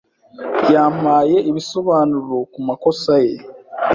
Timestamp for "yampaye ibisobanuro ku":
0.73-2.59